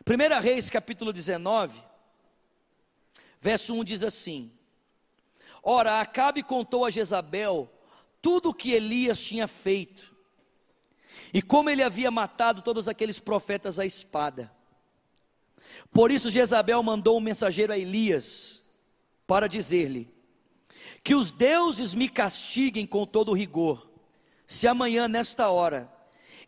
[0.00, 1.80] 1 Reis capítulo 19,
[3.40, 4.50] verso 1 diz assim:
[5.62, 7.70] Ora, Acabe contou a Jezabel
[8.20, 10.14] tudo o que Elias tinha feito,
[11.32, 14.52] e como ele havia matado todos aqueles profetas à espada.
[15.92, 18.62] Por isso Jezabel mandou um mensageiro a Elias
[19.26, 20.12] para dizer-lhe:
[21.04, 23.88] Que os deuses me castiguem com todo rigor,
[24.46, 25.92] se amanhã, nesta hora,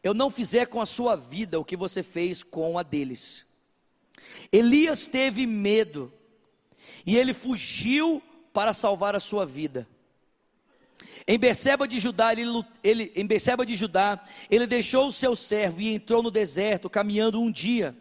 [0.04, 3.46] eu não fizer com a sua vida o que você fez com a deles.
[4.52, 6.12] Elias teve medo
[7.06, 8.22] e ele fugiu
[8.52, 9.88] para salvar a sua vida.
[11.26, 15.80] Em Beceba de Judá, ele, ele, em Beceba de Judá, ele deixou o seu servo
[15.80, 17.96] e entrou no deserto, caminhando um dia.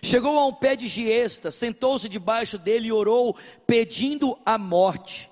[0.00, 3.36] Chegou a um pé de giesta, sentou-se debaixo dele e orou,
[3.66, 5.28] pedindo a morte.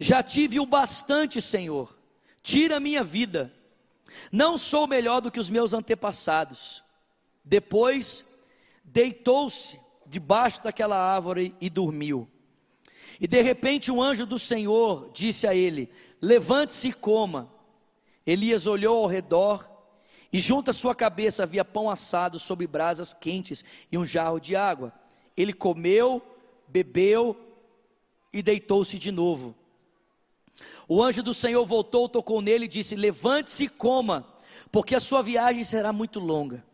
[0.00, 1.96] Já tive o bastante, Senhor,
[2.42, 3.52] tira a minha vida.
[4.30, 6.84] Não sou melhor do que os meus antepassados.
[7.44, 8.24] Depois,
[8.84, 12.28] deitou-se debaixo daquela árvore e dormiu.
[13.20, 17.52] E de repente um anjo do Senhor disse a ele: Levante-se e coma.
[18.26, 19.68] Elias olhou ao redor
[20.32, 24.54] e junto à sua cabeça havia pão assado sobre brasas quentes e um jarro de
[24.54, 24.92] água.
[25.36, 26.22] Ele comeu,
[26.68, 27.36] bebeu
[28.32, 29.54] e deitou-se de novo.
[30.92, 34.26] O anjo do Senhor voltou, tocou nele e disse: Levante-se e coma,
[34.72, 36.64] porque a sua viagem será muito longa.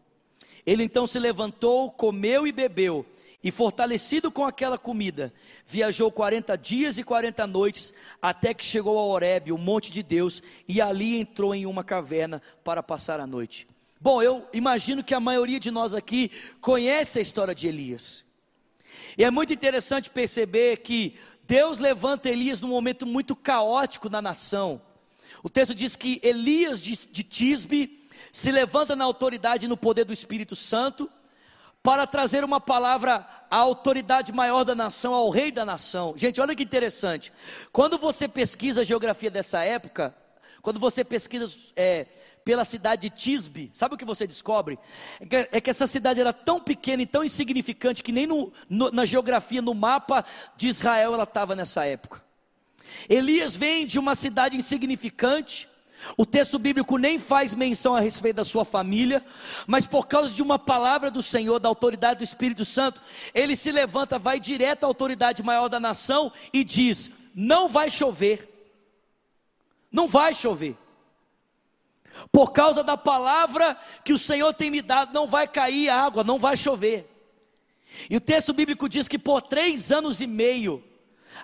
[0.64, 3.04] Ele então se levantou, comeu e bebeu,
[3.44, 5.34] e fortalecido com aquela comida,
[5.66, 10.42] viajou 40 dias e 40 noites, até que chegou a Horebe, o monte de Deus,
[10.66, 13.68] e ali entrou em uma caverna para passar a noite.
[14.00, 16.30] Bom, eu imagino que a maioria de nós aqui
[16.62, 18.24] conhece a história de Elias.
[19.18, 24.80] E é muito interessante perceber que Deus levanta Elias num momento muito caótico na nação.
[25.42, 30.04] O texto diz que Elias de, de Tisbe se levanta na autoridade e no poder
[30.04, 31.10] do Espírito Santo
[31.82, 36.14] para trazer uma palavra à autoridade maior da nação, ao rei da nação.
[36.16, 37.32] Gente, olha que interessante.
[37.70, 40.12] Quando você pesquisa a geografia dessa época,
[40.62, 42.06] quando você pesquisa é,
[42.46, 44.78] pela cidade de Tisbe, sabe o que você descobre?
[45.18, 48.52] É que, é que, essa cidade era tão pequena e tão insignificante que nem no,
[48.70, 50.24] no, na geografia, no mapa
[50.56, 52.22] de Israel ela estava nessa época.
[53.08, 55.68] Elias vem de uma cidade insignificante,
[56.16, 59.26] o texto bíblico nem faz menção a respeito da sua família,
[59.66, 63.02] mas por causa de uma palavra do Senhor, da autoridade do Espírito Santo,
[63.34, 68.70] ele se levanta, vai direto à autoridade maior da nação e diz: Não vai chover,
[69.90, 70.85] não vai chover.
[72.32, 76.38] Por causa da palavra que o Senhor tem me dado, não vai cair água, não
[76.38, 77.10] vai chover.
[78.10, 80.82] E o texto bíblico diz que por três anos e meio,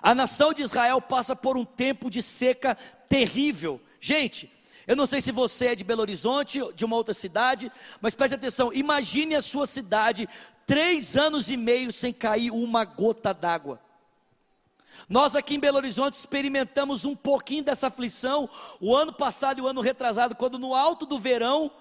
[0.01, 4.51] a nação de Israel passa por um tempo de seca terrível Gente,
[4.85, 8.33] eu não sei se você é de Belo Horizonte, de uma outra cidade, mas preste
[8.35, 10.27] atenção: imagine a sua cidade
[10.67, 13.79] três anos e meio sem cair uma gota d'água.
[15.09, 18.49] Nós aqui em Belo Horizonte experimentamos um pouquinho dessa aflição
[18.79, 21.71] o ano passado e o ano retrasado, quando no alto do verão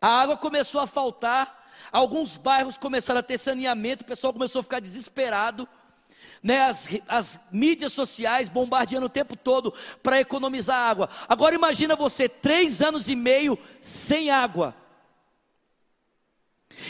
[0.00, 4.62] a água começou a faltar, alguns bairros começaram a ter saneamento, o pessoal começou a
[4.62, 5.68] ficar desesperado
[6.42, 11.08] né, as, as mídias sociais bombardeando o tempo todo para economizar água.
[11.28, 14.74] Agora imagina você três anos e meio sem água.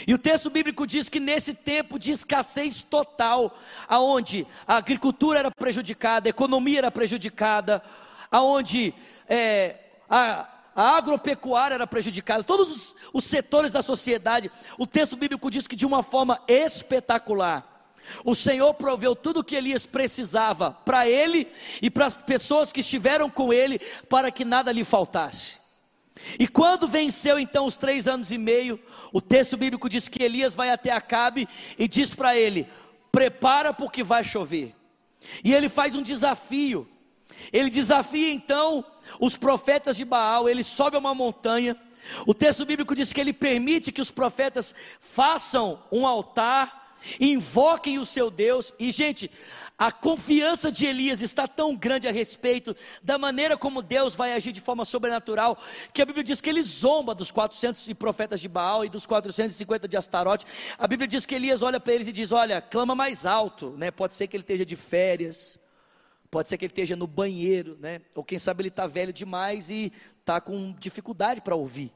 [0.07, 3.57] E o texto bíblico diz que nesse tempo de escassez total,
[3.87, 7.83] aonde a agricultura era prejudicada, a economia era prejudicada,
[8.31, 8.93] aonde
[9.27, 9.75] é,
[10.09, 15.67] a, a agropecuária era prejudicada, todos os, os setores da sociedade, o texto bíblico diz
[15.67, 17.65] que de uma forma espetacular,
[18.23, 21.47] o Senhor proveu tudo o que Elias precisava para ele
[21.81, 23.79] e para as pessoas que estiveram com ele,
[24.09, 25.59] para que nada lhe faltasse.
[26.37, 28.79] E quando venceu então os três anos e meio,
[29.11, 31.47] o texto bíblico diz que Elias vai até Acabe
[31.77, 32.67] e diz para ele:
[33.11, 34.75] prepara porque vai chover.
[35.43, 36.87] E ele faz um desafio.
[37.51, 38.85] Ele desafia então
[39.19, 41.77] os profetas de Baal, ele sobe a uma montanha.
[42.25, 46.79] O texto bíblico diz que ele permite que os profetas façam um altar
[47.19, 48.73] invoquem o seu Deus.
[48.79, 49.31] E, gente,
[49.79, 54.51] a confiança de Elias está tão grande a respeito da maneira como Deus vai agir
[54.51, 55.57] de forma sobrenatural,
[55.93, 59.87] que a Bíblia diz que ele zomba dos 400 profetas de Baal e dos 450
[59.87, 60.45] de Astarote.
[60.77, 63.89] A Bíblia diz que Elias olha para eles e diz: Olha, clama mais alto, né?
[63.89, 65.57] Pode ser que ele esteja de férias,
[66.29, 68.01] pode ser que ele esteja no banheiro, né?
[68.13, 71.93] Ou quem sabe ele está velho demais e está com dificuldade para ouvir.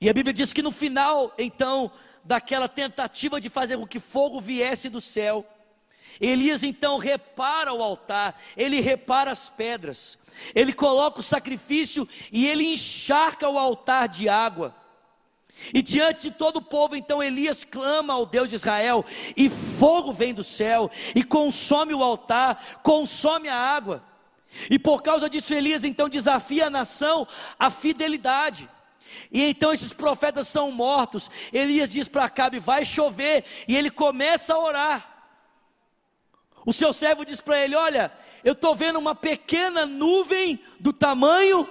[0.00, 1.92] E a Bíblia diz que no final, então,
[2.24, 5.46] daquela tentativa de fazer com que fogo viesse do céu.
[6.20, 10.18] Elias então repara o altar, ele repara as pedras,
[10.54, 14.74] ele coloca o sacrifício e ele encharca o altar de água.
[15.72, 19.04] E diante de todo o povo, então Elias clama ao Deus de Israel,
[19.36, 24.02] e fogo vem do céu, e consome o altar, consome a água.
[24.70, 27.26] E por causa disso, Elias então desafia a nação
[27.58, 28.68] à fidelidade.
[29.32, 31.30] E então esses profetas são mortos.
[31.52, 35.15] Elias diz para Acabe: vai chover, e ele começa a orar.
[36.66, 38.12] O seu servo diz para ele: Olha,
[38.44, 41.66] eu estou vendo uma pequena nuvem do tamanho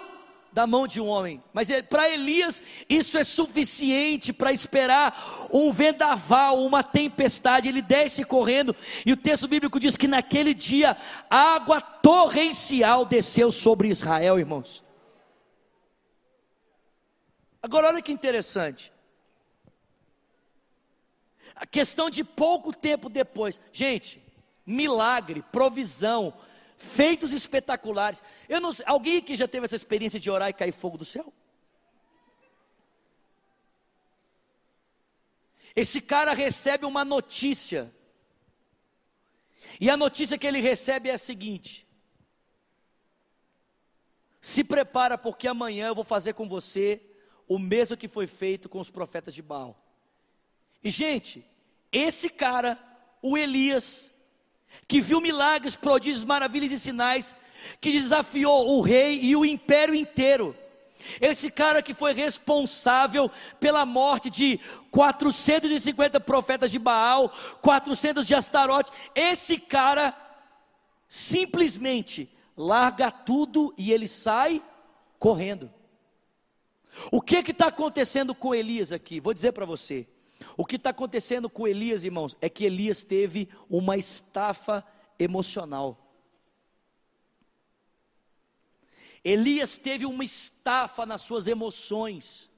[0.54, 1.44] da mão de um homem.
[1.52, 7.68] Mas é, para Elias, isso é suficiente para esperar um vendaval, uma tempestade.
[7.68, 8.74] Ele desce correndo,
[9.06, 10.96] e o texto bíblico diz que naquele dia
[11.30, 14.82] água torrencial desceu sobre Israel, irmãos.
[17.62, 18.94] Agora, olha que interessante.
[21.54, 24.25] A questão de pouco tempo depois, gente,
[24.66, 26.34] milagre, provisão,
[26.78, 28.24] feitos espetaculares.
[28.50, 31.34] Eu não alguém aqui já teve essa experiência de orar e cair fogo do céu?
[35.76, 37.94] Esse cara recebe uma notícia.
[39.80, 41.86] E a notícia que ele recebe é a seguinte:
[44.40, 47.02] Se prepara porque amanhã eu vou fazer com você
[47.48, 49.78] o mesmo que foi feito com os profetas de Baal.
[50.82, 51.46] E gente,
[51.92, 52.80] esse cara,
[53.22, 54.12] o Elias,
[54.88, 57.36] que viu milagres, prodígios, maravilhas e sinais,
[57.80, 60.56] que desafiou o rei e o império inteiro.
[61.22, 63.30] Esse cara que foi responsável
[63.60, 64.60] pela morte de
[64.92, 67.32] 450 profetas de Baal,
[67.62, 70.16] 400 de Astarote, esse cara
[71.08, 74.62] simplesmente larga tudo e ele sai
[75.20, 75.72] correndo.
[77.12, 79.20] O que está acontecendo com Elias aqui?
[79.20, 80.08] Vou dizer para você.
[80.58, 84.86] O que está acontecendo com Elias, irmãos, é que Elias teve uma estafa
[85.20, 86.02] emocional.
[89.24, 92.50] Elias teve uma estafa nas suas emoções.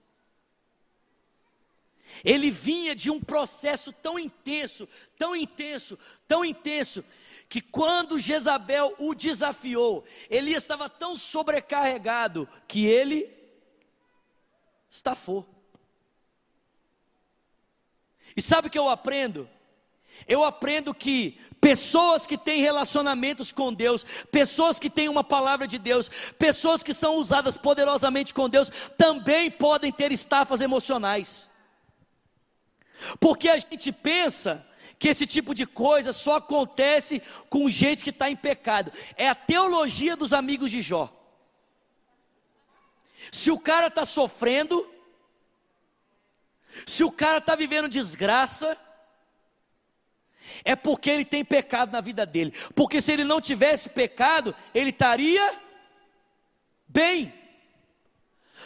[2.24, 5.98] Ele vinha de um processo tão intenso, tão intenso,
[6.28, 7.04] tão intenso,
[7.50, 13.34] que quando Jezabel o desafiou, Elias estava tão sobrecarregado que ele
[14.90, 15.57] estafou.
[18.38, 19.50] E sabe o que eu aprendo?
[20.28, 25.80] Eu aprendo que pessoas que têm relacionamentos com Deus, pessoas que têm uma palavra de
[25.80, 31.50] Deus, pessoas que são usadas poderosamente com Deus, também podem ter estafas emocionais.
[33.20, 34.66] Porque a gente pensa
[35.00, 38.92] que esse tipo de coisa só acontece com gente que está em pecado.
[39.16, 41.12] É a teologia dos amigos de Jó.
[43.32, 44.88] Se o cara está sofrendo,
[46.86, 48.78] se o cara está vivendo desgraça,
[50.64, 52.54] é porque ele tem pecado na vida dele.
[52.76, 55.60] Porque se ele não tivesse pecado, ele estaria
[56.88, 57.34] bem.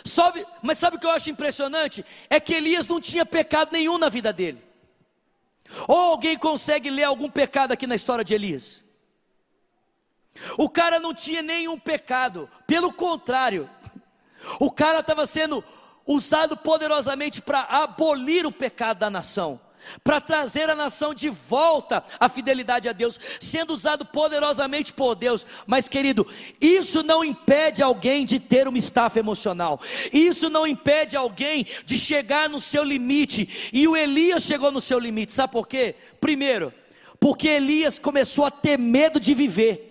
[0.03, 2.05] Sabe, mas sabe o que eu acho impressionante?
[2.29, 4.63] É que Elias não tinha pecado nenhum na vida dele.
[5.87, 8.83] Ou alguém consegue ler algum pecado aqui na história de Elias?
[10.57, 13.69] O cara não tinha nenhum pecado, pelo contrário,
[14.59, 15.63] o cara estava sendo
[16.05, 19.59] usado poderosamente para abolir o pecado da nação,
[20.03, 25.45] para trazer a nação de volta à fidelidade a Deus, sendo usado poderosamente por Deus.
[25.65, 26.27] Mas, querido,
[26.59, 29.81] isso não impede alguém de ter uma estafa emocional,
[30.13, 34.99] isso não impede alguém de chegar no seu limite, e o Elias chegou no seu
[34.99, 35.95] limite, sabe por quê?
[36.19, 36.73] Primeiro,
[37.19, 39.89] porque Elias começou a ter medo de viver.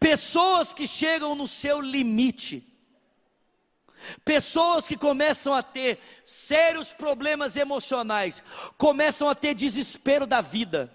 [0.00, 2.73] Pessoas que chegam no seu limite,
[4.24, 8.42] Pessoas que começam a ter sérios problemas emocionais,
[8.76, 10.90] começam a ter desespero da vida,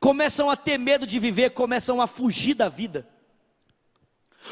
[0.00, 3.08] começam a ter medo de viver, começam a fugir da vida.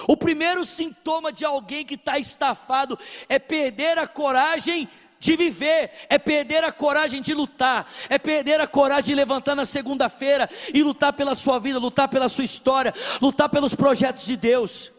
[0.09, 4.89] O primeiro sintoma de alguém que está estafado é perder a coragem
[5.25, 9.65] de viver, é perder a coragem de lutar, é perder a coragem de levantar na
[9.65, 14.93] segunda-feira e lutar pela sua vida, lutar pela sua história, lutar pelos projetos de Deus.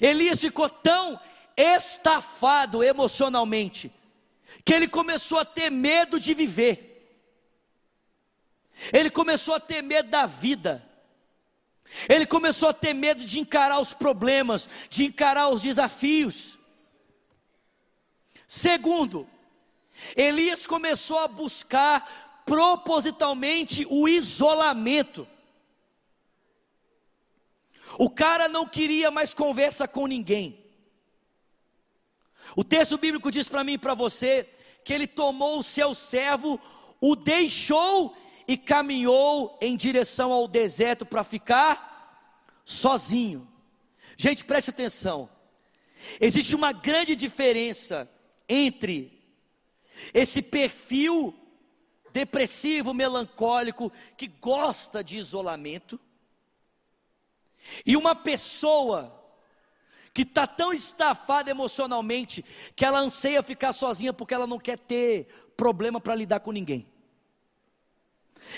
[0.00, 1.18] Elias ficou tão
[1.56, 3.92] estafado emocionalmente,
[4.64, 6.86] que ele começou a ter medo de viver,
[8.92, 10.86] ele começou a ter medo da vida,
[12.08, 16.58] ele começou a ter medo de encarar os problemas, de encarar os desafios.
[18.46, 19.28] Segundo,
[20.16, 25.26] Elias começou a buscar propositalmente o isolamento.
[27.98, 30.58] O cara não queria mais conversa com ninguém.
[32.56, 34.48] O texto bíblico diz para mim e para você
[34.84, 36.60] que ele tomou o seu servo,
[37.00, 38.16] o deixou
[38.48, 41.90] e caminhou em direção ao deserto para ficar
[42.64, 43.46] sozinho.
[44.16, 45.28] Gente, preste atenção.
[46.20, 48.10] Existe uma grande diferença
[48.48, 49.20] entre
[50.14, 51.34] esse perfil
[52.12, 56.00] depressivo, melancólico, que gosta de isolamento,
[57.84, 59.16] e uma pessoa
[60.12, 65.28] que está tão estafada emocionalmente que ela anseia ficar sozinha porque ela não quer ter
[65.56, 66.86] problema para lidar com ninguém.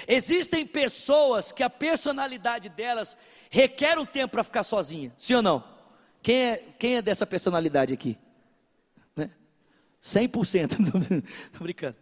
[0.07, 3.17] Existem pessoas que a personalidade delas
[3.51, 5.73] requer um tempo para ficar sozinha, sim ou não?
[6.23, 8.17] Quem é, quem é dessa personalidade aqui?
[9.15, 9.31] Né?
[10.03, 11.97] 100%, estou brincando.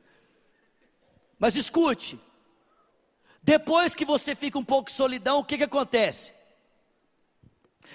[1.38, 2.20] Mas escute,
[3.42, 6.34] depois que você fica um pouco solidão, o que, que acontece?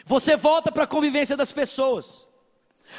[0.05, 2.27] Você volta para a convivência das pessoas.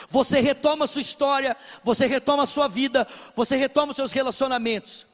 [0.09, 5.07] Você retoma a sua história, você retoma a sua vida, você retoma os seus relacionamentos.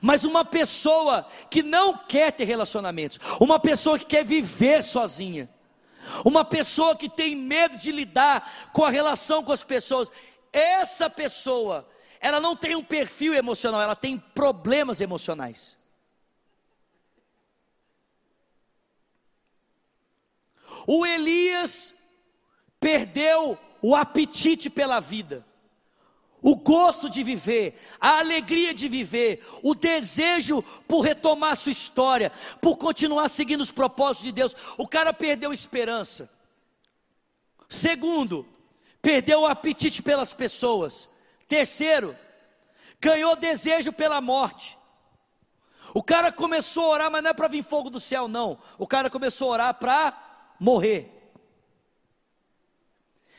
[0.00, 5.50] Mas uma pessoa que não quer ter relacionamentos, uma pessoa que quer viver sozinha,
[6.24, 10.10] uma pessoa que tem medo de lidar com a relação com as pessoas,
[10.52, 11.88] essa pessoa,
[12.20, 15.76] ela não tem um perfil emocional, ela tem problemas emocionais.
[20.86, 21.94] O Elias
[22.80, 25.44] perdeu o apetite pela vida
[26.42, 32.76] o gosto de viver, a alegria de viver, o desejo por retomar sua história, por
[32.76, 34.56] continuar seguindo os propósitos de Deus.
[34.76, 36.28] O cara perdeu esperança.
[37.68, 38.44] Segundo,
[39.00, 41.08] perdeu o apetite pelas pessoas.
[41.46, 42.16] Terceiro,
[43.00, 44.76] ganhou desejo pela morte.
[45.94, 48.58] O cara começou a orar, mas não é para vir fogo do céu, não.
[48.78, 50.31] O cara começou a orar para
[50.62, 51.10] morrer.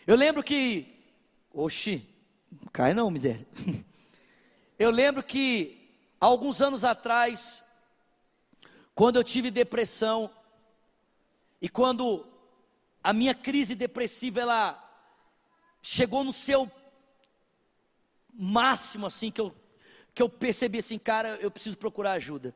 [0.06, 0.94] Eu lembro que,
[1.54, 2.06] oxi,
[2.72, 3.48] Cai não, miséria.
[4.78, 7.64] Eu lembro que alguns anos atrás,
[8.96, 10.30] quando eu tive depressão
[11.62, 12.26] e quando
[13.04, 14.66] a minha crise depressiva ela
[15.82, 16.70] chegou no seu
[18.34, 19.56] máximo assim que eu
[20.14, 22.54] que eu percebi assim, cara, eu preciso procurar ajuda.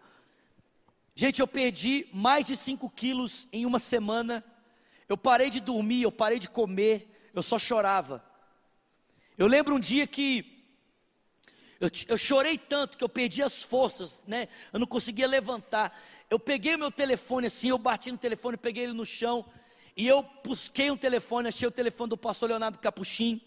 [1.16, 4.44] Gente, eu perdi mais de 5 quilos em uma semana.
[5.08, 8.24] Eu parei de dormir, eu parei de comer, eu só chorava.
[9.38, 10.58] Eu lembro um dia que
[11.80, 14.48] eu, eu, chorei tanto que eu perdi as forças, né?
[14.74, 15.98] Eu não conseguia levantar.
[16.30, 19.46] Eu peguei o meu telefone assim, eu bati no telefone, peguei ele no chão
[19.96, 23.42] e eu busquei um telefone, achei o telefone do pastor Leonardo Capuchim,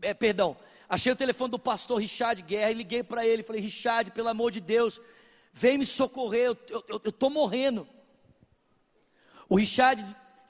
[0.00, 0.56] é, perdão,
[0.88, 4.50] achei o telefone do pastor Richard Guerra e liguei para ele, falei, Richard, pelo amor
[4.50, 5.00] de Deus,
[5.52, 7.86] vem me socorrer, eu estou morrendo.
[9.46, 10.02] O Richard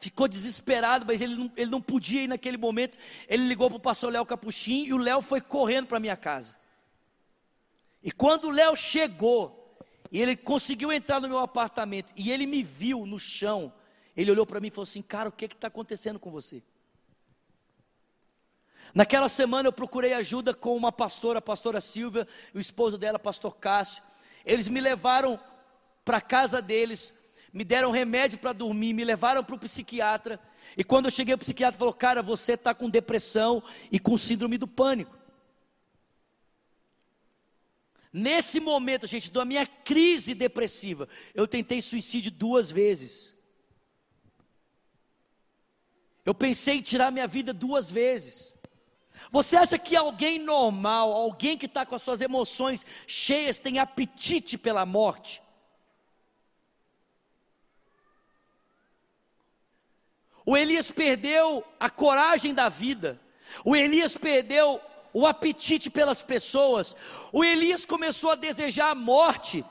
[0.05, 2.99] ficou desesperado, mas ele não, ele não podia ir naquele momento.
[3.27, 6.57] Ele ligou para o pastor Léo Capuchim e o Léo foi correndo para minha casa.
[8.03, 9.79] E quando o Léo chegou,
[10.13, 13.73] e ele conseguiu entrar no meu apartamento, e ele me viu no chão,
[14.15, 16.63] ele olhou para mim e falou assim: Cara, o que está acontecendo com você?
[18.95, 23.19] Naquela semana eu procurei ajuda com uma pastora, a pastora Silvia, e o esposo dela,
[23.19, 24.03] pastor Cássio.
[24.45, 25.41] Eles me levaram
[26.05, 27.15] para a casa deles,
[27.55, 30.41] me deram remédio para dormir, me levaram para o psiquiatra.
[30.77, 34.59] E quando eu cheguei, o psiquiatra falou: Cara, você está com depressão e com síndrome
[34.59, 35.17] do pânico.
[38.13, 43.37] Nesse momento, gente, da minha crise depressiva, eu tentei suicídio duas vezes.
[46.25, 48.59] Eu pensei em tirar minha vida duas vezes.
[49.31, 54.59] Você acha que alguém normal, alguém que está com as suas emoções cheias, tem apetite
[54.59, 55.44] pela morte?
[60.47, 63.21] O Elias perdeu a coragem da vida.
[63.65, 64.81] O Elias perdeu
[65.13, 66.95] o apetite pelas pessoas.
[67.33, 69.65] O Elias começou a desejar a morte.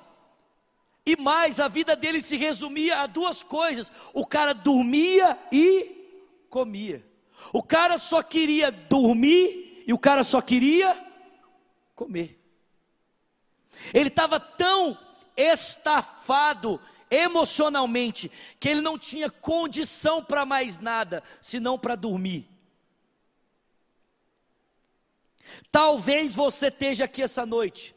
[1.05, 7.05] E mais, a vida dele se resumia a duas coisas: o cara dormia e comia.
[7.51, 10.97] O cara só queria dormir e o cara só queria
[11.93, 12.39] comer.
[13.93, 14.97] Ele estava tão
[15.35, 16.79] estafado
[17.13, 22.49] emocionalmente, que ele não tinha condição para mais nada, senão para dormir.
[25.71, 27.95] Talvez você esteja aqui essa noite,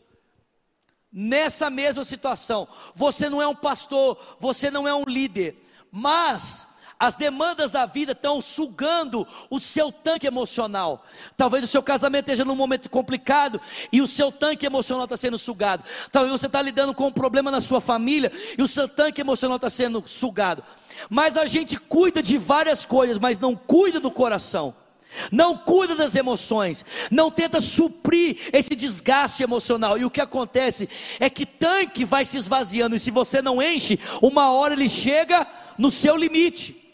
[1.10, 2.68] nessa mesma situação.
[2.94, 5.56] Você não é um pastor, você não é um líder,
[5.90, 6.65] mas
[6.98, 11.04] as demandas da vida estão sugando o seu tanque emocional.
[11.36, 13.60] Talvez o seu casamento esteja num momento complicado
[13.92, 15.84] e o seu tanque emocional está sendo sugado.
[16.10, 19.56] Talvez você está lidando com um problema na sua família e o seu tanque emocional
[19.56, 20.64] está sendo sugado.
[21.10, 24.74] Mas a gente cuida de várias coisas, mas não cuida do coração.
[25.30, 29.96] Não cuida das emoções, não tenta suprir esse desgaste emocional.
[29.96, 30.88] E o que acontece
[31.18, 35.46] é que tanque vai se esvaziando, e se você não enche, uma hora ele chega
[35.78, 36.85] no seu limite.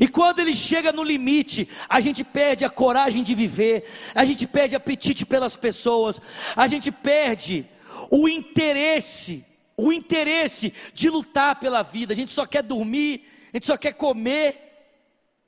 [0.00, 4.46] E quando ele chega no limite, a gente perde a coragem de viver, a gente
[4.46, 6.20] perde apetite pelas pessoas,
[6.54, 7.66] a gente perde
[8.10, 9.44] o interesse,
[9.76, 12.12] o interesse de lutar pela vida.
[12.12, 14.70] A gente só quer dormir, a gente só quer comer,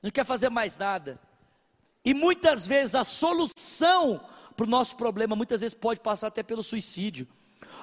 [0.03, 1.21] não quer fazer mais nada.
[2.05, 4.21] E muitas vezes a solução
[4.57, 7.29] para o nosso problema, muitas vezes pode passar até pelo suicídio.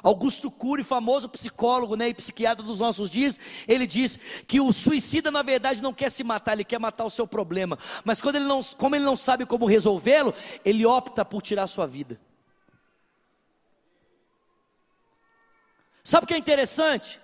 [0.01, 5.29] Augusto Cury, famoso psicólogo né, e psiquiatra dos nossos dias, ele diz que o suicida
[5.29, 7.77] na verdade não quer se matar, ele quer matar o seu problema.
[8.03, 11.68] Mas quando ele não, como ele não sabe como resolvê-lo, ele opta por tirar a
[11.68, 12.20] sua vida.
[16.03, 17.20] Sabe o que é interessante?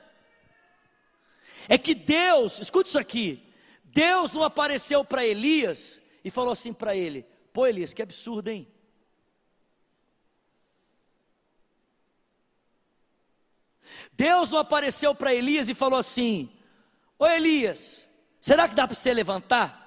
[1.68, 3.42] É que Deus, escute isso aqui,
[3.84, 8.68] Deus não apareceu para Elias e falou assim para ele: Pô, Elias, que absurdo, hein?
[14.18, 16.50] Deus não apareceu para Elias e falou assim:
[17.20, 18.08] Ô Elias,
[18.40, 19.84] será que dá para você levantar?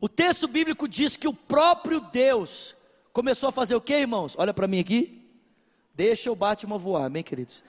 [0.00, 2.76] O texto bíblico diz que o próprio Deus
[3.12, 4.34] começou a fazer o que, irmãos?
[4.38, 5.22] Olha para mim aqui.
[5.94, 7.64] Deixa o Batman voar, amém, queridos?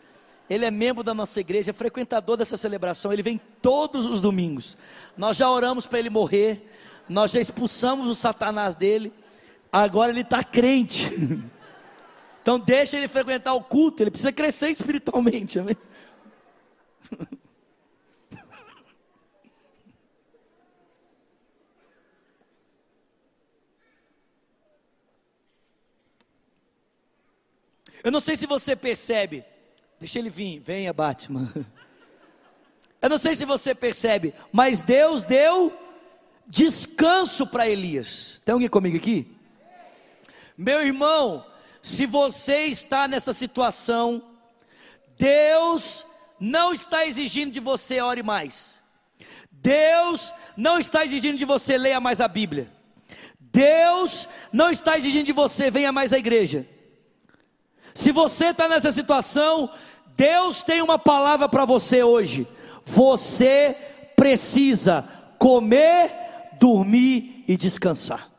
[0.49, 4.77] Ele é membro da nossa igreja, é frequentador dessa celebração, ele vem todos os domingos.
[5.17, 6.69] Nós já oramos para ele morrer,
[7.07, 9.13] nós já expulsamos o Satanás dele,
[9.71, 11.09] agora ele está crente.
[12.47, 15.75] Então deixa ele frequentar o culto, ele precisa crescer espiritualmente, amém?
[28.01, 29.43] Eu não sei se você percebe,
[29.99, 31.51] deixa ele vir, venha Batman.
[33.01, 35.77] Eu não sei se você percebe, mas Deus deu
[36.47, 38.41] descanso para Elias.
[38.45, 39.35] Tem alguém comigo aqui?
[40.57, 41.45] Meu irmão,
[41.87, 44.21] se você está nessa situação,
[45.17, 46.05] Deus
[46.37, 48.83] não está exigindo de você ore mais.
[49.49, 52.69] Deus não está exigindo de você leia mais a Bíblia.
[53.39, 56.67] Deus não está exigindo de você venha mais à igreja.
[57.93, 59.73] Se você está nessa situação,
[60.07, 62.45] Deus tem uma palavra para você hoje.
[62.85, 63.77] Você
[64.13, 65.07] precisa
[65.39, 66.11] comer,
[66.59, 68.36] dormir e descansar.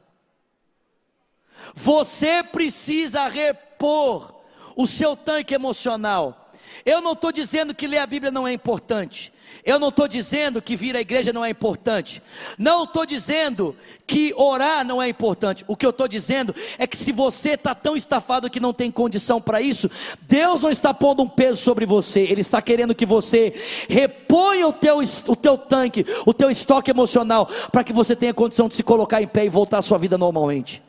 [1.81, 4.35] Você precisa repor
[4.75, 6.51] o seu tanque emocional.
[6.85, 9.33] Eu não estou dizendo que ler a Bíblia não é importante.
[9.64, 12.21] Eu não estou dizendo que vir à igreja não é importante.
[12.59, 13.77] Não estou dizendo
[14.09, 15.64] que orar não é importante.
[15.69, 18.91] O que eu estou dizendo é que se você está tão estafado que não tem
[18.91, 19.88] condição para isso,
[20.23, 22.23] Deus não está pondo um peso sobre você.
[22.23, 23.55] Ele está querendo que você
[23.88, 28.67] reponha o teu, o teu tanque, o teu estoque emocional, para que você tenha condição
[28.67, 30.88] de se colocar em pé e voltar à sua vida normalmente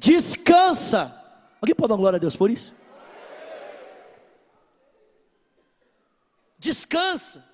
[0.00, 1.14] descansa.
[1.60, 2.74] Alguém pode dar glória a Deus por isso?
[6.58, 7.46] Descansa.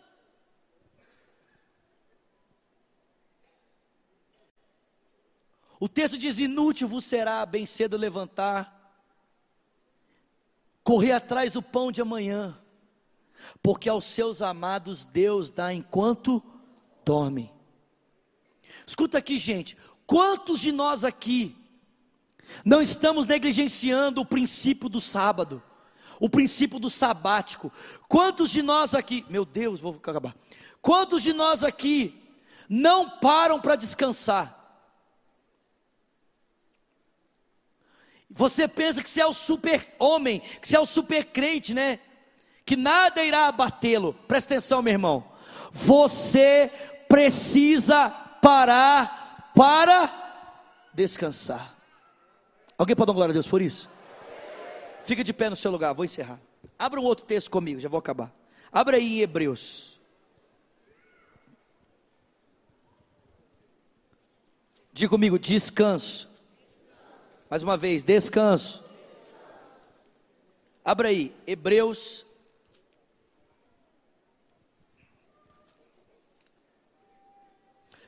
[5.80, 8.96] O texto diz: inútil vos será bem cedo levantar,
[10.84, 12.56] correr atrás do pão de amanhã,
[13.60, 16.42] porque aos seus amados Deus dá enquanto
[17.04, 17.52] dormem.
[18.86, 21.65] Escuta aqui, gente, quantos de nós aqui
[22.64, 25.62] não estamos negligenciando o princípio do sábado,
[26.18, 27.72] o princípio do sabático.
[28.08, 30.34] Quantos de nós aqui, meu Deus, vou acabar.
[30.80, 32.22] Quantos de nós aqui
[32.68, 34.54] não param para descansar?
[38.30, 42.00] Você pensa que você é o super homem, que você é o super crente, né?
[42.64, 44.12] Que nada irá abatê-lo.
[44.26, 45.32] Presta atenção, meu irmão.
[45.72, 46.70] Você
[47.08, 51.75] precisa parar para descansar.
[52.78, 53.88] Alguém pode dar glória a Deus por isso?
[55.04, 56.40] Fica de pé no seu lugar, vou encerrar.
[56.78, 58.30] Abra um outro texto comigo, já vou acabar.
[58.70, 59.98] Abra aí em Hebreus.
[64.92, 66.28] Diga comigo, descanso.
[67.48, 68.82] Mais uma vez, descanso.
[70.84, 72.26] Abra aí, Hebreus.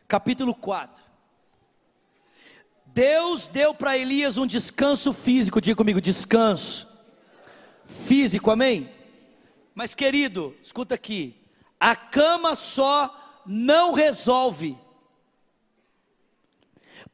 [0.07, 1.08] Capítulo 4.
[2.99, 6.89] Deus deu para Elias um descanso físico, diga comigo, descanso
[7.87, 8.93] físico, amém?
[9.73, 11.41] Mas querido, escuta aqui,
[11.79, 14.77] a cama só não resolve,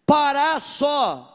[0.07, 1.31] parar só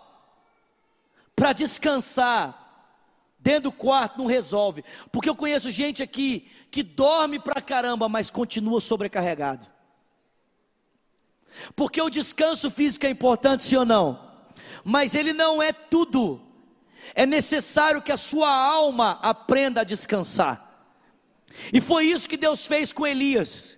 [1.36, 2.90] para descansar
[3.38, 8.32] dentro do quarto não resolve, porque eu conheço gente aqui que dorme pra caramba, mas
[8.32, 9.68] continua sobrecarregado.
[11.76, 14.29] Porque o descanso físico é importante, sim ou não?
[14.84, 16.42] Mas ele não é tudo.
[17.16, 20.70] É necessário que a sua alma aprenda a descansar.
[21.74, 23.78] E foi isso que Deus fez com Elias.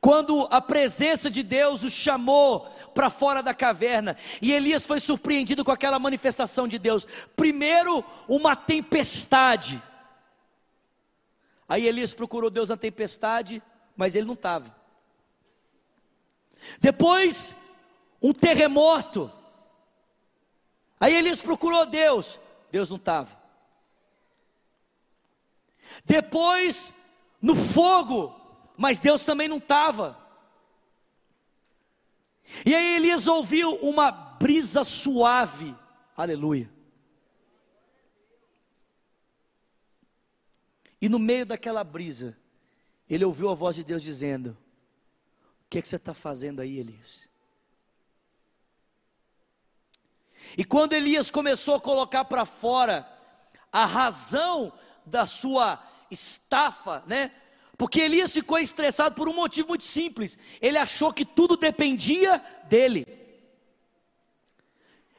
[0.00, 5.64] Quando a presença de Deus o chamou para fora da caverna, e Elias foi surpreendido
[5.64, 7.06] com aquela manifestação de Deus.
[7.36, 9.82] Primeiro, uma tempestade.
[11.68, 13.62] Aí Elias procurou Deus na tempestade,
[13.96, 14.74] mas ele não estava.
[16.78, 17.56] Depois,
[18.22, 19.30] um terremoto.
[21.00, 22.38] Aí Elias procurou Deus,
[22.70, 23.36] Deus não estava.
[26.04, 26.94] Depois,
[27.40, 28.34] no fogo,
[28.76, 30.16] mas Deus também não estava.
[32.64, 35.74] E aí Elias ouviu uma brisa suave,
[36.16, 36.70] aleluia.
[41.00, 42.38] E no meio daquela brisa,
[43.10, 44.56] ele ouviu a voz de Deus dizendo:
[45.64, 47.31] O que, é que você está fazendo aí, Elias?
[50.56, 53.08] E quando Elias começou a colocar para fora
[53.72, 54.72] a razão
[55.04, 57.32] da sua estafa, né?
[57.76, 60.38] Porque Elias ficou estressado por um motivo muito simples.
[60.60, 63.06] Ele achou que tudo dependia dele.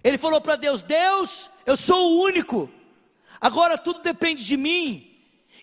[0.04, 2.70] Ele falou para Deus: Deus, eu sou o único.
[3.42, 5.10] Agora tudo depende de mim.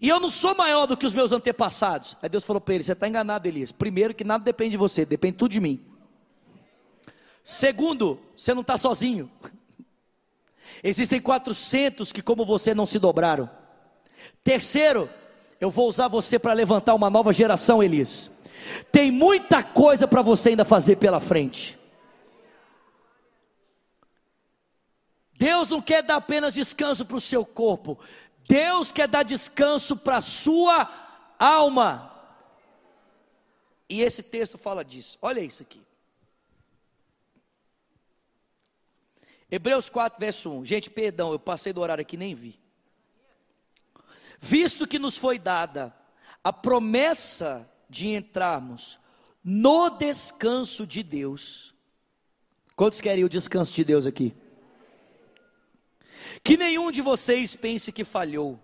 [0.00, 2.16] E eu não sou maior do que os meus antepassados.
[2.20, 3.70] Aí Deus falou para ele: Você está enganado, Elias.
[3.70, 5.85] Primeiro, que nada depende de você, depende tudo de mim.
[7.42, 9.30] Segundo, você não está sozinho.
[10.83, 13.48] Existem 400 que, como você, não se dobraram.
[14.42, 15.09] Terceiro,
[15.61, 18.30] eu vou usar você para levantar uma nova geração, Elias.
[18.90, 21.78] Tem muita coisa para você ainda fazer pela frente.
[25.33, 27.98] Deus não quer dar apenas descanso para o seu corpo,
[28.46, 30.88] Deus quer dar descanso para a sua
[31.38, 32.11] alma.
[33.88, 35.18] E esse texto fala disso.
[35.20, 35.80] Olha isso aqui.
[39.50, 40.64] Hebreus 4, verso 1.
[40.64, 42.60] Gente, perdão, eu passei do horário aqui nem vi
[44.40, 45.94] visto que nos foi dada
[46.42, 48.98] a promessa de entrarmos
[49.44, 51.74] no descanso de Deus.
[52.74, 54.34] Quantos querem o descanso de Deus aqui?
[56.42, 58.58] Que nenhum de vocês pense que falhou,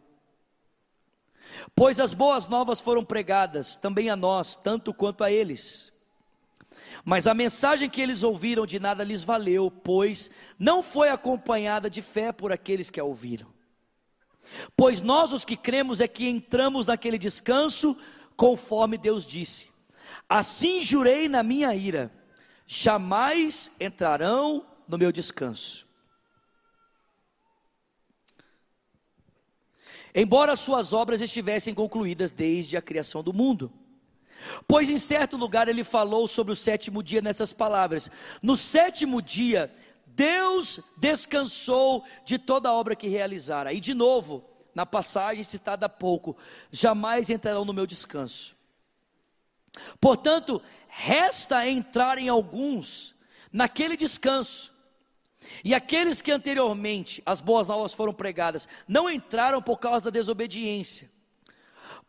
[1.75, 5.93] pois as boas novas foram pregadas também a nós, tanto quanto a eles.
[7.05, 12.03] Mas a mensagem que eles ouviram de nada lhes valeu, pois não foi acompanhada de
[12.03, 13.55] fé por aqueles que a ouviram.
[14.77, 17.97] Pois nós, os que cremos, é que entramos naquele descanso,
[18.37, 19.69] conforme Deus disse:
[20.29, 22.13] Assim jurei na minha ira,
[22.67, 25.87] jamais entrarão no meu descanso.
[30.15, 33.71] Embora suas obras estivessem concluídas desde a criação do mundo.
[34.67, 38.11] Pois em certo lugar ele falou sobre o sétimo dia nessas palavras:
[38.43, 39.73] No sétimo dia
[40.07, 43.73] Deus descansou de toda a obra que realizara.
[43.73, 46.37] E de novo, na passagem citada há pouco,
[46.71, 48.57] jamais entrarão no meu descanso.
[50.01, 53.15] Portanto, resta entrar em alguns
[53.53, 54.73] naquele descanso.
[55.63, 61.11] E aqueles que anteriormente as boas novas foram pregadas, não entraram por causa da desobediência.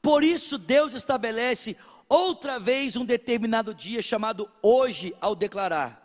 [0.01, 1.75] Por isso, Deus estabelece
[2.09, 6.03] outra vez um determinado dia chamado hoje, ao declarar,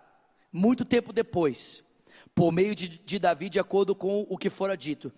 [0.53, 1.83] muito tempo depois
[2.35, 5.13] por meio de, de Davi, de acordo com o que fora dito: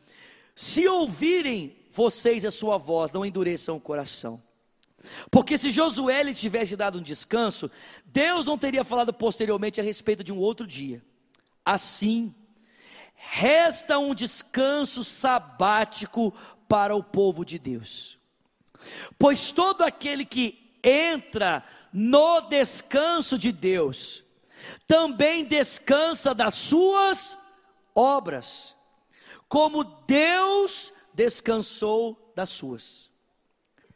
[0.54, 4.42] Se ouvirem vocês a sua voz, não endureçam o coração.
[5.30, 7.70] Porque se Josué lhe tivesse dado um descanso,
[8.06, 11.04] Deus não teria falado posteriormente a respeito de um outro dia.
[11.64, 12.34] Assim,
[13.14, 16.32] resta um descanso sabático
[16.66, 18.18] para o povo de Deus.
[19.18, 24.22] Pois todo aquele que entra no descanso de Deus,
[24.86, 27.38] também descansa das suas
[27.94, 28.76] obras,
[29.48, 33.10] como Deus descansou das suas.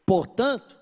[0.07, 0.79] Portanto,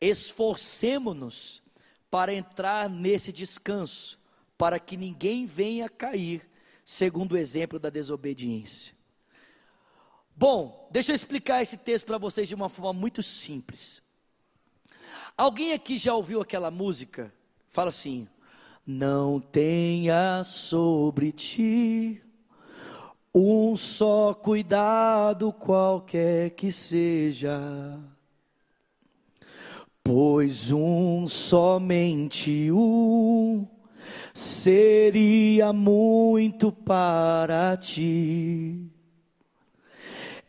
[0.00, 1.62] esforcemo-nos
[2.10, 4.18] para entrar nesse descanso,
[4.56, 6.48] para que ninguém venha cair,
[6.84, 8.94] segundo o exemplo da desobediência.
[10.36, 14.02] Bom, deixa eu explicar esse texto para vocês de uma forma muito simples.
[15.36, 17.30] Alguém aqui já ouviu aquela música?
[17.68, 18.26] Fala assim:
[18.86, 22.22] não tenha sobre ti
[23.34, 27.60] um só cuidado, qualquer que seja,
[30.02, 33.66] pois um somente um
[34.32, 38.90] seria muito para ti.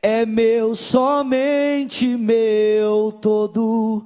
[0.02, 4.06] É meu, somente meu todo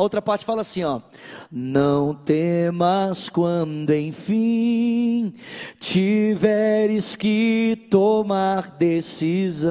[0.00, 1.02] A outra parte fala assim, ó:
[1.52, 5.34] Não temas quando enfim
[5.78, 9.66] tiveres que tomar decisão.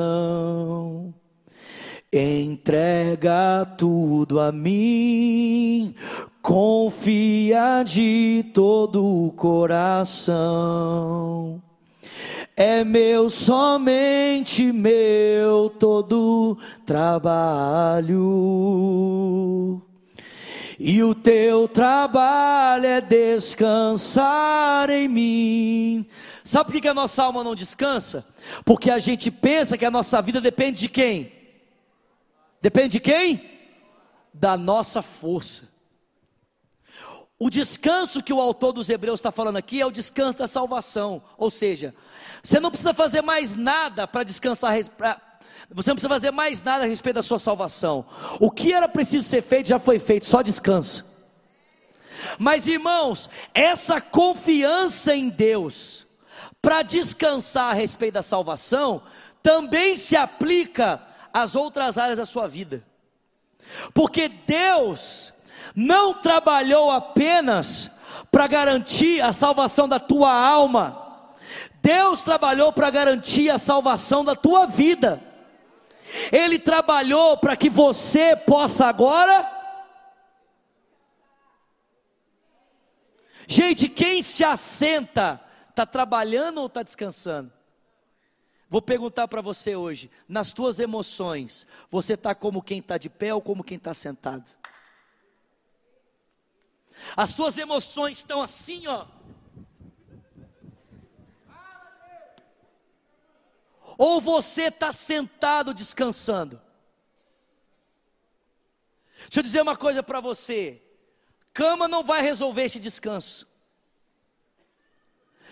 [2.14, 5.96] Entrega tudo a mim,
[6.44, 10.40] confia de todo o coração.
[12.56, 18.20] É meu, somente meu, todo trabalho.
[20.82, 26.10] E o teu trabalho é descansar em mim.
[26.42, 28.26] Sabe por que a nossa alma não descansa?
[28.64, 31.34] Porque a gente pensa que a nossa vida depende de quem?
[32.62, 33.44] Depende de quem?
[34.34, 35.68] Da nossa força.
[37.38, 41.22] O descanso que o autor dos Hebreus está falando aqui é o descanso da salvação.
[41.38, 41.94] Ou seja,
[42.42, 44.74] você não precisa fazer mais nada para descansar,
[45.72, 48.06] você não precisa fazer mais nada a respeito da sua salvação.
[48.40, 51.06] O que era preciso ser feito já foi feito, só descansa.
[52.38, 56.08] Mas irmãos, essa confiança em Deus,
[56.62, 59.04] para descansar a respeito da salvação,
[59.44, 61.02] também se aplica
[61.32, 62.84] as outras áreas da sua vida.
[63.94, 65.32] Porque Deus
[65.76, 67.92] não trabalhou apenas
[68.32, 71.06] para garantir a salvação da tua alma,
[71.82, 75.29] Deus trabalhou para garantir a salvação da tua vida.
[76.32, 79.58] Ele trabalhou para que você possa agora.
[83.48, 87.52] Gente, quem se assenta, está trabalhando ou está descansando?
[88.70, 93.34] Vou perguntar para você hoje: nas tuas emoções, você está como quem está de pé
[93.34, 94.52] ou como quem está sentado?
[97.16, 99.06] As tuas emoções estão assim, ó.
[104.00, 106.62] Ou você está sentado descansando?
[109.24, 110.82] Deixa eu dizer uma coisa para você:
[111.54, 113.46] cama não vai resolver esse descanso,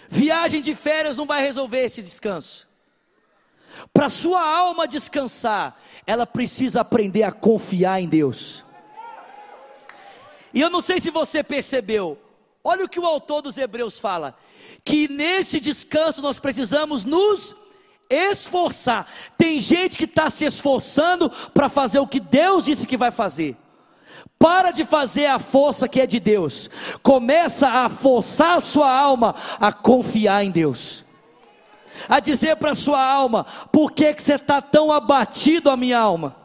[0.07, 2.65] viagem de férias não vai resolver esse descanso.
[3.93, 8.63] Para sua alma descansar, ela precisa aprender a confiar em Deus.
[10.53, 12.17] E eu não sei se você percebeu,
[12.63, 14.37] olha o que o autor dos Hebreus fala:
[14.85, 17.66] que nesse descanso nós precisamos nos
[18.09, 19.07] esforçar.
[19.37, 23.55] Tem gente que está se esforçando para fazer o que Deus disse que vai fazer.
[24.39, 26.69] Para de fazer a força que é de Deus.
[27.01, 31.05] Começa a forçar a sua alma a confiar em Deus
[32.07, 35.97] a dizer para a sua alma: por que, que você está tão abatido, a minha
[35.97, 36.35] alma?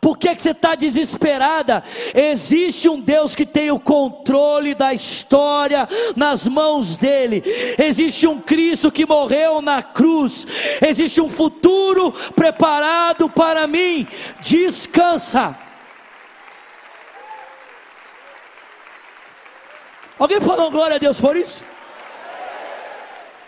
[0.00, 1.82] Por que, que você está desesperada?
[2.14, 7.42] Existe um Deus que tem o controle da história nas mãos dele.
[7.78, 10.46] Existe um Cristo que morreu na cruz.
[10.86, 14.06] Existe um futuro preparado para mim.
[14.40, 15.58] Descansa.
[20.18, 21.62] Alguém falou glória a Deus por isso?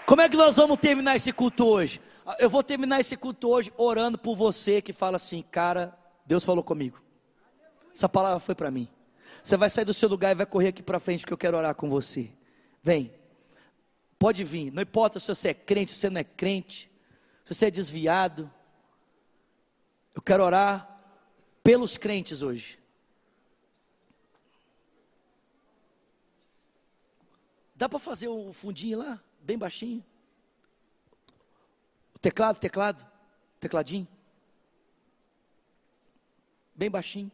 [0.04, 2.00] Como é que nós vamos terminar esse culto hoje?
[2.38, 5.97] Eu vou terminar esse culto hoje orando por você que fala assim, cara,
[6.28, 7.02] Deus falou comigo.
[7.92, 8.88] Essa palavra foi para mim.
[9.42, 11.56] Você vai sair do seu lugar e vai correr aqui para frente porque eu quero
[11.56, 12.30] orar com você.
[12.82, 13.12] Vem.
[14.18, 14.70] Pode vir.
[14.70, 16.90] Não importa se você é crente, se você não é crente,
[17.46, 18.48] se você é desviado.
[20.14, 21.00] Eu quero orar
[21.64, 22.78] pelos crentes hoje.
[27.74, 29.20] Dá para fazer o fundinho lá?
[29.48, 30.04] bem baixinho.
[32.14, 33.06] O teclado, teclado,
[33.58, 34.06] tecladinho.
[36.78, 37.28] Bem baixinho.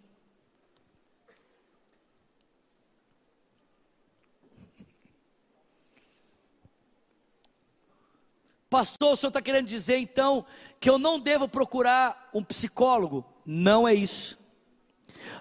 [8.70, 10.46] Pastor, o senhor está querendo dizer então
[10.80, 13.22] que eu não devo procurar um psicólogo?
[13.44, 14.38] Não é isso.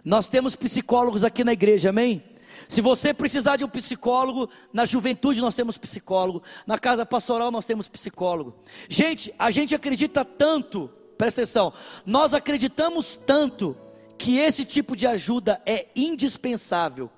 [0.04, 2.22] Nós temos psicólogos aqui na igreja, amém?
[2.68, 7.64] Se você precisar de um psicólogo, na juventude nós temos psicólogo, na casa pastoral nós
[7.64, 8.54] temos psicólogo.
[8.90, 11.74] Gente, a gente acredita tanto, presta atenção,
[12.06, 13.78] nós acreditamos tanto
[14.18, 17.10] que esse tipo de ajuda é indispensável.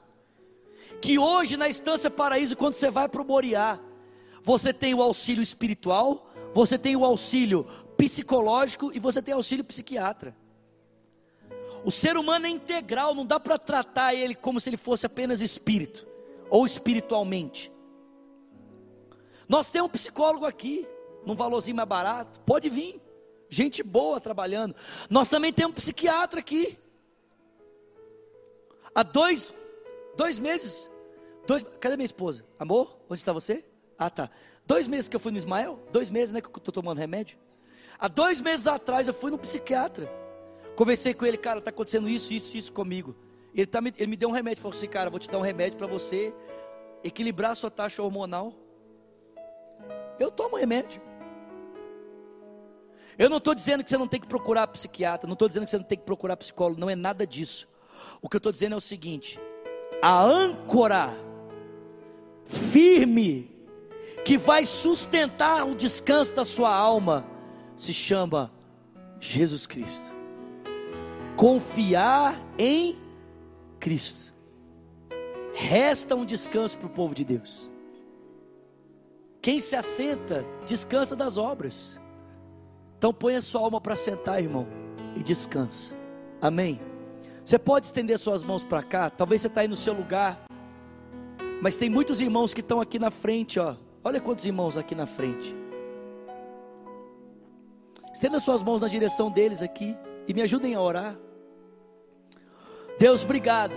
[1.02, 3.80] Que hoje na Estância Paraíso, quando você vai para o Moriá,
[4.42, 7.66] você tem o auxílio espiritual, você tem o auxílio
[7.98, 10.36] psicológico e você tem auxílio psiquiatra.
[11.84, 15.42] O ser humano é integral, não dá para tratar ele como se ele fosse apenas
[15.42, 16.08] espírito
[16.50, 17.72] ou espiritualmente.
[19.48, 20.88] Nós temos um psicólogo aqui,
[21.26, 23.00] num valorzinho mais barato, pode vir,
[23.50, 24.76] gente boa trabalhando.
[25.10, 26.78] Nós também temos um psiquiatra aqui.
[28.96, 29.54] Há dois
[30.16, 30.90] Dois meses.
[31.46, 32.46] Dois, cadê minha esposa?
[32.58, 33.64] Amor, onde está você?
[33.98, 34.30] Ah, tá.
[34.66, 37.38] Dois meses que eu fui no Ismael, dois meses, né, que eu estou tomando remédio.
[38.00, 40.12] Há dois meses atrás eu fui no psiquiatra.
[40.76, 43.16] Conversei com ele, cara, está acontecendo isso, isso, isso comigo.
[43.54, 45.78] Ele, tá, ele me deu um remédio, falou assim, cara, vou te dar um remédio
[45.78, 46.34] para você
[47.04, 48.54] equilibrar a sua taxa hormonal.
[50.20, 51.02] Eu tomo remédio.
[53.18, 55.72] Eu não estou dizendo que você não tem que procurar psiquiatra, não estou dizendo que
[55.72, 57.68] você não tem que procurar psicólogo, não é nada disso.
[58.26, 59.40] O que eu estou dizendo é o seguinte:
[60.02, 61.16] a âncora
[62.44, 63.56] firme
[64.26, 67.24] que vai sustentar o descanso da sua alma
[67.76, 68.52] se chama
[69.20, 70.12] Jesus Cristo.
[71.38, 72.98] Confiar em
[73.80, 74.34] Cristo.
[75.54, 77.70] Resta um descanso para o povo de Deus.
[79.40, 82.02] Quem se assenta, descansa das obras.
[82.98, 84.66] Então põe a sua alma para sentar, irmão,
[85.16, 85.96] e descansa.
[86.42, 86.95] Amém.
[87.46, 89.08] Você pode estender suas mãos para cá.
[89.08, 90.46] Talvez você está aí no seu lugar,
[91.62, 93.76] mas tem muitos irmãos que estão aqui na frente, ó.
[94.04, 95.56] Olha quantos irmãos aqui na frente.
[98.12, 99.96] Estenda suas mãos na direção deles aqui
[100.28, 101.16] e me ajudem a orar.
[102.98, 103.76] Deus, obrigado.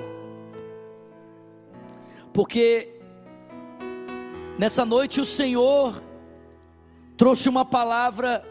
[2.33, 2.89] Porque
[4.59, 6.03] nessa noite o Senhor
[7.19, 8.43] trouxe uma palavra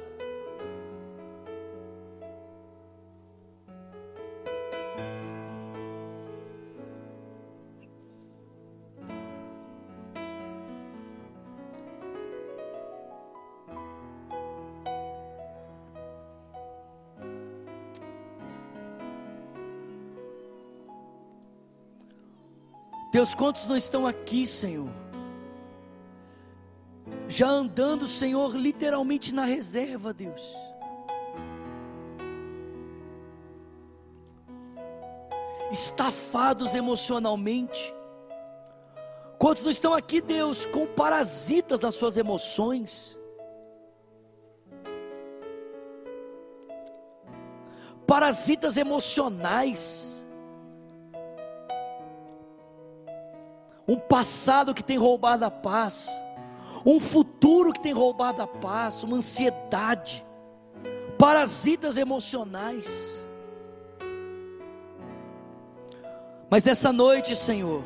[23.12, 24.90] Deus, quantos não estão aqui, Senhor?
[27.28, 30.54] Já andando, Senhor, literalmente na reserva, Deus.
[35.72, 37.94] Estafados emocionalmente.
[39.38, 43.18] Quantos não estão aqui, Deus, com parasitas nas suas emoções?
[48.06, 50.17] Parasitas emocionais
[53.88, 56.10] um passado que tem roubado a paz,
[56.86, 60.26] um futuro que tem roubado a paz, uma ansiedade,
[61.18, 63.26] parasitas emocionais.
[66.50, 67.84] Mas nessa noite, Senhor,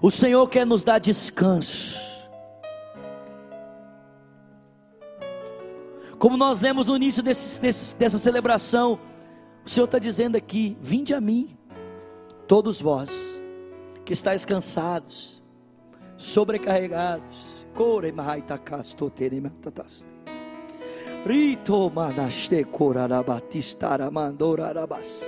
[0.00, 2.06] o Senhor quer nos dar descanso.
[6.18, 8.98] Como nós lemos no início desse, desse, dessa celebração,
[9.64, 11.56] o Senhor está dizendo aqui: Vinde a mim,
[12.48, 13.37] todos vós
[14.08, 15.42] que estáis cansados,
[16.16, 17.66] sobrecarregados.
[21.26, 25.22] Rito manaste corarabatistara mandorarabas.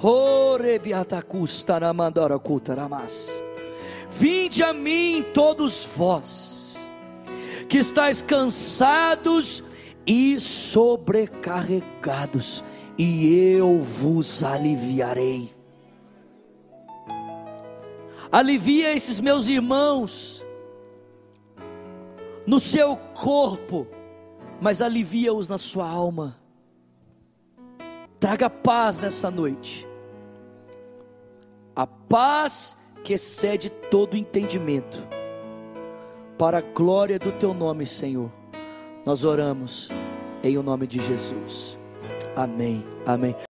[0.00, 3.42] Ore biatacustara mandora cutaramas.
[4.08, 6.78] Vinde a mim todos vós,
[7.68, 9.64] que estáis cansados
[10.06, 12.62] e sobrecarregados,
[12.96, 15.61] e eu vos aliviarei
[18.32, 20.44] alivia esses meus irmãos
[22.46, 23.86] no seu corpo,
[24.60, 26.36] mas alivia-os na sua alma.
[28.18, 29.86] Traga paz nessa noite,
[31.76, 35.06] a paz que excede todo entendimento,
[36.38, 38.32] para a glória do Teu nome, Senhor.
[39.04, 39.88] Nós oramos
[40.42, 41.76] em o nome de Jesus.
[42.36, 42.84] Amém.
[43.04, 43.34] Amém.